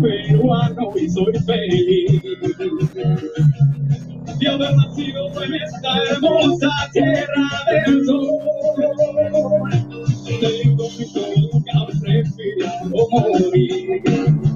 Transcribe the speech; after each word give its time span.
Peruano 0.00 0.92
y 0.96 1.08
soy 1.08 1.34
feliz 1.46 2.22
de 4.38 4.48
haber 4.48 4.76
nacido 4.76 5.42
en 5.42 5.54
esta 5.54 6.02
hermosa 6.10 6.68
tierra 6.92 7.50
del 7.84 8.04
sol. 8.04 8.26
Tengo 10.40 10.84
mi 10.90 11.04
nunca 11.52 11.86
prefiriendo 12.00 13.08
morir. 13.10 14.47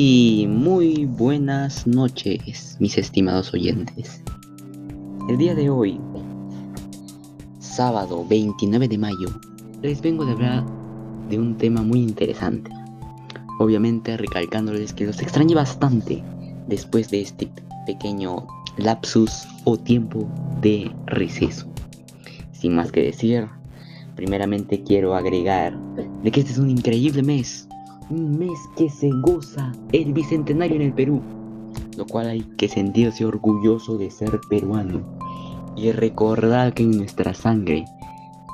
Y 0.00 0.46
muy 0.46 1.06
buenas 1.06 1.84
noches, 1.84 2.76
mis 2.78 2.96
estimados 2.96 3.52
oyentes. 3.52 4.22
El 5.28 5.38
día 5.38 5.56
de 5.56 5.70
hoy, 5.70 5.98
sábado 7.58 8.24
29 8.28 8.86
de 8.86 8.96
mayo, 8.96 9.28
les 9.82 10.00
vengo 10.00 10.24
de 10.24 10.30
hablar 10.30 10.64
de 11.28 11.40
un 11.40 11.56
tema 11.56 11.82
muy 11.82 11.98
interesante. 11.98 12.70
Obviamente 13.58 14.16
recalcándoles 14.16 14.92
que 14.92 15.04
los 15.04 15.20
extrañé 15.20 15.56
bastante 15.56 16.22
después 16.68 17.10
de 17.10 17.22
este 17.22 17.50
pequeño 17.84 18.46
lapsus 18.76 19.48
o 19.64 19.76
tiempo 19.76 20.28
de 20.60 20.92
receso. 21.06 21.66
Sin 22.52 22.76
más 22.76 22.92
que 22.92 23.02
decir, 23.02 23.48
primeramente 24.14 24.80
quiero 24.84 25.16
agregar 25.16 25.76
de 26.22 26.30
que 26.30 26.38
este 26.38 26.52
es 26.52 26.58
un 26.58 26.70
increíble 26.70 27.24
mes. 27.24 27.68
Un 28.10 28.38
mes 28.38 28.58
que 28.74 28.88
se 28.88 29.10
goza 29.10 29.70
el 29.92 30.14
bicentenario 30.14 30.76
en 30.76 30.82
el 30.82 30.94
Perú. 30.94 31.20
Lo 31.96 32.06
cual 32.06 32.28
hay 32.28 32.40
que 32.56 32.66
sentirse 32.66 33.26
orgulloso 33.26 33.98
de 33.98 34.10
ser 34.10 34.40
peruano. 34.48 35.02
Y 35.76 35.92
recordar 35.92 36.72
que 36.72 36.84
en 36.84 36.92
nuestra 36.96 37.34
sangre 37.34 37.84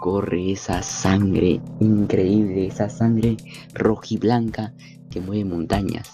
corre 0.00 0.50
esa 0.50 0.83
sangre 0.83 1.61
increíble, 1.78 2.66
esa 2.66 2.91
sangre 2.91 3.36
rojiblanca 3.74 4.74
que 5.08 5.20
mueve 5.20 5.44
montañas, 5.44 6.11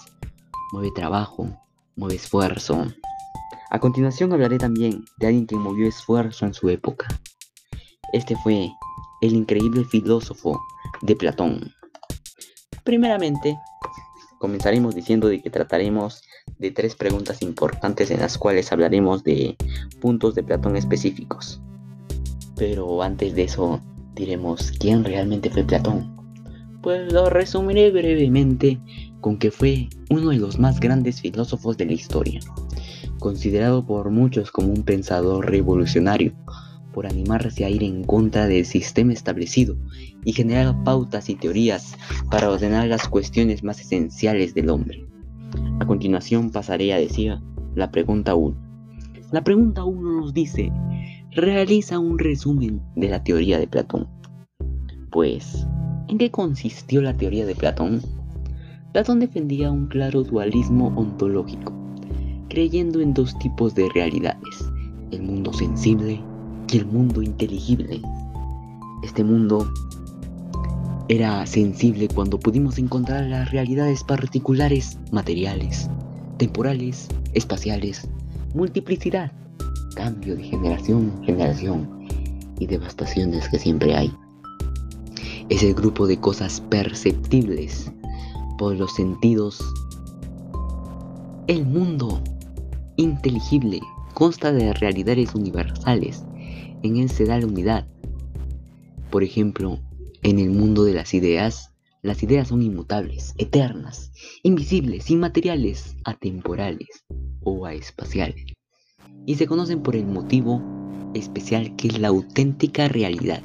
mueve 0.71 0.91
trabajo, 0.93 1.47
mueve 1.95 2.15
esfuerzo. 2.15 2.85
A 3.71 3.79
continuación 3.79 4.33
hablaré 4.33 4.59
también 4.59 5.03
de 5.17 5.27
alguien 5.27 5.47
que 5.47 5.55
movió 5.55 5.87
esfuerzo 5.87 6.45
en 6.45 6.53
su 6.53 6.69
época. 6.69 7.07
Este 8.13 8.35
fue 8.35 8.69
el 9.21 9.33
increíble 9.33 9.83
filósofo 9.85 10.61
de 11.01 11.15
Platón. 11.15 11.80
Primeramente, 12.83 13.57
comenzaremos 14.39 14.95
diciendo 14.95 15.27
de 15.27 15.39
que 15.41 15.51
trataremos 15.51 16.23
de 16.57 16.71
tres 16.71 16.95
preguntas 16.95 17.43
importantes 17.43 18.09
en 18.09 18.19
las 18.19 18.39
cuales 18.39 18.71
hablaremos 18.71 19.23
de 19.23 19.55
puntos 19.99 20.33
de 20.33 20.41
Platón 20.43 20.75
específicos. 20.75 21.61
Pero 22.55 23.03
antes 23.03 23.35
de 23.35 23.43
eso, 23.43 23.79
diremos 24.15 24.71
quién 24.79 25.03
realmente 25.03 25.51
fue 25.51 25.63
Platón. 25.63 26.15
Pues 26.81 27.13
lo 27.13 27.29
resumiré 27.29 27.91
brevemente 27.91 28.79
con 29.19 29.37
que 29.37 29.51
fue 29.51 29.87
uno 30.09 30.31
de 30.31 30.37
los 30.37 30.57
más 30.57 30.79
grandes 30.79 31.21
filósofos 31.21 31.77
de 31.77 31.85
la 31.85 31.93
historia, 31.93 32.39
considerado 33.19 33.85
por 33.85 34.09
muchos 34.09 34.51
como 34.51 34.73
un 34.73 34.81
pensador 34.81 35.51
revolucionario, 35.51 36.33
por 36.93 37.07
animarse 37.07 37.65
a 37.65 37.69
ir 37.69 37.83
en 37.83 38.03
contra 38.03 38.47
del 38.47 38.65
sistema 38.65 39.13
establecido 39.13 39.75
y 40.23 40.33
generar 40.33 40.83
pautas 40.83 41.29
y 41.29 41.35
teorías 41.35 41.95
para 42.29 42.49
ordenar 42.49 42.87
las 42.87 43.07
cuestiones 43.07 43.63
más 43.63 43.79
esenciales 43.79 44.53
del 44.53 44.69
hombre. 44.69 45.05
A 45.79 45.85
continuación 45.85 46.51
pasaré 46.51 46.93
a 46.93 46.97
decir 46.97 47.37
la 47.75 47.91
pregunta 47.91 48.35
1. 48.35 48.55
La 49.31 49.43
pregunta 49.43 49.83
1 49.83 50.21
nos 50.21 50.33
dice, 50.33 50.71
realiza 51.31 51.99
un 51.99 52.19
resumen 52.19 52.81
de 52.95 53.09
la 53.09 53.23
teoría 53.23 53.57
de 53.59 53.67
Platón. 53.67 54.07
Pues, 55.11 55.65
¿en 56.07 56.17
qué 56.17 56.31
consistió 56.31 57.01
la 57.01 57.15
teoría 57.15 57.45
de 57.45 57.55
Platón? 57.55 58.01
Platón 58.91 59.19
defendía 59.19 59.71
un 59.71 59.87
claro 59.87 60.23
dualismo 60.23 60.93
ontológico, 60.97 61.73
creyendo 62.49 62.99
en 62.99 63.13
dos 63.13 63.37
tipos 63.39 63.73
de 63.73 63.89
realidades, 63.93 64.69
el 65.11 65.21
mundo 65.21 65.53
sensible 65.53 66.21
y 66.71 66.77
el 66.77 66.85
mundo 66.85 67.21
inteligible. 67.21 68.01
Este 69.03 69.23
mundo 69.23 69.71
era 71.09 71.45
sensible 71.45 72.07
cuando 72.07 72.39
pudimos 72.39 72.77
encontrar 72.77 73.25
las 73.25 73.51
realidades 73.51 74.03
particulares, 74.03 74.97
materiales, 75.11 75.89
temporales, 76.37 77.07
espaciales, 77.33 78.07
multiplicidad 78.53 79.31
cambio 79.95 80.35
de 80.35 80.43
generación 80.43 81.11
en 81.19 81.23
generación 81.23 82.07
y 82.59 82.65
devastaciones 82.65 83.47
que 83.49 83.59
siempre 83.59 83.95
hay. 83.95 84.11
Es 85.49 85.63
el 85.63 85.73
grupo 85.73 86.07
de 86.07 86.19
cosas 86.19 86.61
perceptibles 86.69 87.91
por 88.57 88.75
los 88.75 88.93
sentidos. 88.93 89.59
El 91.47 91.65
mundo 91.65 92.21
inteligible 92.95 93.79
consta 94.13 94.51
de 94.51 94.73
realidades 94.73 95.35
universales. 95.35 96.23
En 96.83 96.97
él 96.97 97.09
se 97.09 97.25
da 97.25 97.39
la 97.39 97.47
unidad. 97.47 97.87
Por 99.09 99.23
ejemplo, 99.23 99.79
en 100.23 100.39
el 100.39 100.49
mundo 100.49 100.83
de 100.83 100.93
las 100.93 101.13
ideas, 101.13 101.73
las 102.01 102.23
ideas 102.23 102.47
son 102.47 102.61
inmutables, 102.61 103.33
eternas, 103.37 104.11
invisibles, 104.43 105.09
inmateriales, 105.11 105.95
atemporales 106.03 107.05
o 107.43 107.67
espaciales 107.67 108.45
y 109.25 109.35
se 109.35 109.47
conocen 109.47 109.81
por 109.81 109.95
el 109.95 110.05
motivo 110.05 110.61
especial 111.13 111.75
que 111.75 111.87
es 111.89 111.99
la 111.99 112.09
auténtica 112.09 112.87
realidad. 112.87 113.41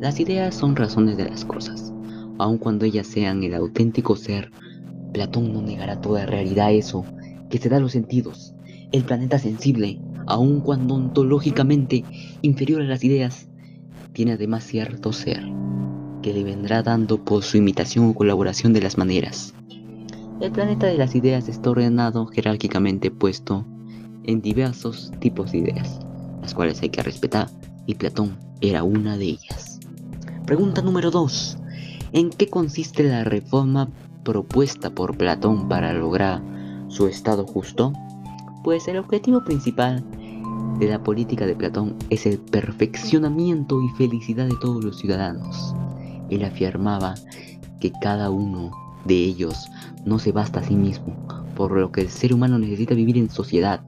Las 0.00 0.18
ideas 0.20 0.54
son 0.54 0.76
razones 0.76 1.16
de 1.16 1.28
las 1.28 1.44
cosas, 1.44 1.92
aun 2.38 2.58
cuando 2.58 2.84
ellas 2.84 3.06
sean 3.06 3.42
el 3.44 3.54
auténtico 3.54 4.16
ser. 4.16 4.50
Platón 5.12 5.52
no 5.52 5.62
negará 5.62 6.00
toda 6.00 6.26
realidad 6.26 6.72
eso 6.72 7.04
que 7.48 7.58
se 7.58 7.68
da 7.68 7.76
a 7.76 7.80
los 7.80 7.92
sentidos. 7.92 8.54
El 8.90 9.04
planeta 9.04 9.38
sensible, 9.38 10.00
aun 10.26 10.60
cuando 10.60 10.94
ontológicamente 10.94 12.04
inferior 12.42 12.82
a 12.82 12.86
las 12.86 13.04
ideas, 13.04 13.48
tiene 14.12 14.32
además 14.32 14.64
cierto 14.64 15.12
ser 15.12 15.42
que 16.22 16.32
le 16.32 16.44
vendrá 16.44 16.82
dando 16.82 17.22
por 17.22 17.42
su 17.42 17.58
imitación 17.58 18.08
o 18.08 18.14
colaboración 18.14 18.72
de 18.72 18.80
las 18.80 18.96
maneras. 18.96 19.54
El 20.40 20.52
planeta 20.52 20.86
de 20.86 20.96
las 20.96 21.14
ideas 21.14 21.48
está 21.48 21.70
ordenado 21.70 22.26
jerárquicamente 22.26 23.10
puesto 23.10 23.66
en 24.24 24.40
diversos 24.40 25.12
tipos 25.20 25.52
de 25.52 25.58
ideas, 25.58 26.00
las 26.40 26.54
cuales 26.54 26.80
hay 26.82 26.88
que 26.88 27.02
respetar, 27.02 27.48
y 27.86 27.94
Platón 27.94 28.38
era 28.60 28.82
una 28.82 29.16
de 29.16 29.26
ellas. 29.26 29.80
Pregunta 30.46 30.82
número 30.82 31.10
2. 31.10 31.58
¿En 32.12 32.30
qué 32.30 32.48
consiste 32.48 33.02
la 33.02 33.24
reforma 33.24 33.90
propuesta 34.24 34.90
por 34.90 35.16
Platón 35.16 35.68
para 35.68 35.92
lograr 35.92 36.42
su 36.88 37.06
estado 37.06 37.46
justo? 37.46 37.92
Pues 38.64 38.88
el 38.88 38.96
objetivo 38.96 39.44
principal 39.44 40.02
de 40.78 40.88
la 40.88 41.02
política 41.02 41.44
de 41.44 41.54
Platón 41.54 41.96
es 42.08 42.24
el 42.24 42.38
perfeccionamiento 42.38 43.82
y 43.82 43.90
felicidad 43.90 44.46
de 44.46 44.56
todos 44.58 44.82
los 44.82 44.96
ciudadanos. 44.96 45.74
Él 46.30 46.42
afirmaba 46.44 47.14
que 47.78 47.92
cada 48.00 48.30
uno 48.30 48.70
de 49.04 49.16
ellos 49.16 49.68
no 50.06 50.18
se 50.18 50.32
basta 50.32 50.60
a 50.60 50.62
sí 50.64 50.74
mismo, 50.76 51.14
por 51.54 51.72
lo 51.72 51.92
que 51.92 52.00
el 52.00 52.08
ser 52.08 52.32
humano 52.32 52.58
necesita 52.58 52.94
vivir 52.94 53.18
en 53.18 53.28
sociedad, 53.28 53.82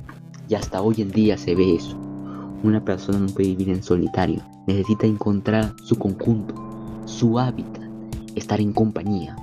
y 0.46 0.56
hasta 0.56 0.82
hoy 0.82 0.96
en 0.98 1.10
día 1.10 1.38
se 1.38 1.54
ve 1.54 1.76
eso. 1.76 1.96
Una 2.62 2.84
persona 2.84 3.18
no 3.18 3.28
puede 3.28 3.48
vivir 3.48 3.70
en 3.70 3.82
solitario, 3.82 4.42
necesita 4.66 5.06
encontrar 5.06 5.74
su 5.84 5.96
conjunto, 5.96 6.54
su 7.06 7.38
hábitat, 7.38 7.82
estar 8.34 8.60
en 8.60 8.74
compañía. 8.74 9.36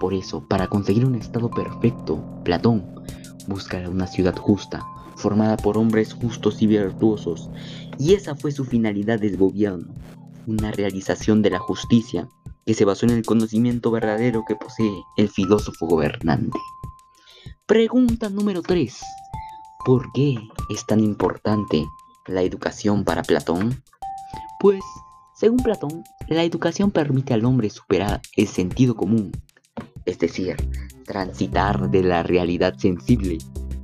Por 0.00 0.14
eso, 0.14 0.42
para 0.48 0.66
conseguir 0.66 1.04
un 1.04 1.14
estado 1.14 1.50
perfecto, 1.50 2.24
Platón 2.42 3.02
busca 3.48 3.78
una 3.88 4.06
ciudad 4.06 4.36
justa, 4.36 4.84
formada 5.16 5.56
por 5.56 5.78
hombres 5.78 6.14
justos 6.14 6.62
y 6.62 6.66
virtuosos, 6.66 7.50
y 7.98 8.14
esa 8.14 8.34
fue 8.34 8.52
su 8.52 8.64
finalidad 8.64 9.20
del 9.20 9.36
gobierno, 9.36 9.92
una 10.46 10.72
realización 10.72 11.42
de 11.42 11.50
la 11.50 11.58
justicia 11.58 12.28
que 12.66 12.74
se 12.74 12.84
basó 12.84 13.06
en 13.06 13.12
el 13.12 13.24
conocimiento 13.24 13.90
verdadero 13.90 14.44
que 14.46 14.56
posee 14.56 14.92
el 15.16 15.28
filósofo 15.28 15.86
gobernante. 15.86 16.58
Pregunta 17.66 18.28
número 18.28 18.62
3. 18.62 19.00
¿Por 19.84 20.12
qué 20.12 20.36
es 20.70 20.86
tan 20.86 21.00
importante 21.00 21.84
la 22.26 22.42
educación 22.42 23.04
para 23.04 23.22
Platón? 23.22 23.82
Pues, 24.60 24.82
según 25.34 25.58
Platón, 25.58 26.04
la 26.28 26.44
educación 26.44 26.90
permite 26.90 27.34
al 27.34 27.44
hombre 27.44 27.68
superar 27.68 28.20
el 28.36 28.46
sentido 28.46 28.94
común, 28.94 29.32
es 30.04 30.18
decir, 30.18 30.56
transitar 31.12 31.90
de 31.90 32.02
la 32.02 32.22
realidad 32.22 32.74
sensible 32.78 33.36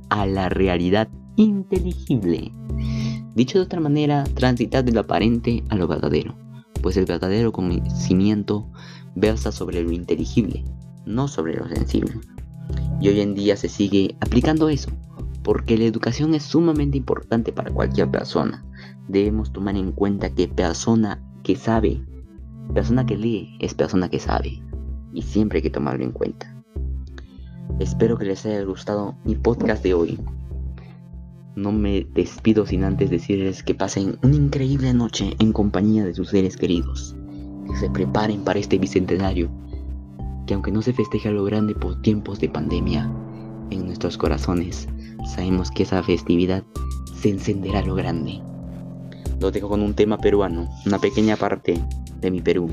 a 0.09 0.25
la 0.25 0.49
realidad 0.49 1.07
inteligible. 1.35 2.51
Dicho 3.35 3.59
de 3.59 3.65
otra 3.65 3.79
manera, 3.79 4.23
transitar 4.33 4.83
de 4.83 4.93
lo 4.93 5.01
aparente 5.01 5.63
a 5.69 5.75
lo 5.75 5.87
verdadero, 5.87 6.35
pues 6.81 6.97
el 6.97 7.05
verdadero 7.05 7.51
conocimiento 7.51 8.67
versa 9.15 9.51
sobre 9.51 9.83
lo 9.83 9.91
inteligible, 9.91 10.65
no 11.05 11.27
sobre 11.27 11.55
lo 11.55 11.67
sensible. 11.69 12.19
Y 12.99 13.09
hoy 13.09 13.21
en 13.21 13.35
día 13.35 13.55
se 13.55 13.69
sigue 13.69 14.17
aplicando 14.21 14.67
eso, 14.67 14.89
porque 15.43 15.77
la 15.77 15.85
educación 15.85 16.33
es 16.33 16.41
sumamente 16.41 16.97
importante 16.97 17.51
para 17.51 17.71
cualquier 17.71 18.09
persona. 18.09 18.65
Debemos 19.07 19.53
tomar 19.53 19.77
en 19.77 19.91
cuenta 19.91 20.31
que 20.31 20.47
persona 20.47 21.23
que 21.43 21.55
sabe, 21.55 22.03
persona 22.73 23.05
que 23.05 23.17
lee 23.17 23.55
es 23.59 23.75
persona 23.75 24.09
que 24.09 24.19
sabe, 24.19 24.63
y 25.13 25.21
siempre 25.21 25.59
hay 25.59 25.63
que 25.63 25.69
tomarlo 25.69 26.03
en 26.03 26.11
cuenta. 26.11 26.58
Espero 27.79 28.17
que 28.17 28.25
les 28.25 28.45
haya 28.45 28.61
gustado 28.63 29.15
mi 29.23 29.35
podcast 29.35 29.81
de 29.81 29.93
hoy. 29.93 30.19
No 31.55 31.71
me 31.71 32.05
despido 32.13 32.65
sin 32.65 32.83
antes 32.83 33.09
decirles 33.09 33.63
que 33.63 33.73
pasen 33.73 34.19
una 34.21 34.35
increíble 34.35 34.93
noche 34.93 35.33
en 35.39 35.53
compañía 35.53 36.03
de 36.03 36.13
sus 36.13 36.29
seres 36.29 36.57
queridos. 36.57 37.15
Que 37.67 37.77
se 37.77 37.89
preparen 37.89 38.43
para 38.43 38.59
este 38.59 38.77
bicentenario. 38.77 39.49
Que 40.45 40.55
aunque 40.55 40.73
no 40.73 40.81
se 40.81 40.91
festeja 40.91 41.31
lo 41.31 41.45
grande 41.45 41.73
por 41.73 42.01
tiempos 42.01 42.41
de 42.41 42.49
pandemia, 42.49 43.09
en 43.69 43.85
nuestros 43.85 44.17
corazones 44.17 44.89
sabemos 45.25 45.71
que 45.71 45.83
esa 45.83 46.03
festividad 46.03 46.65
se 47.15 47.29
encenderá 47.29 47.81
lo 47.81 47.95
grande. 47.95 48.41
Lo 49.39 49.51
dejo 49.51 49.69
con 49.69 49.81
un 49.81 49.93
tema 49.93 50.17
peruano, 50.17 50.69
una 50.85 50.99
pequeña 50.99 51.37
parte 51.37 51.81
de 52.19 52.31
mi 52.31 52.41
Perú. 52.41 52.69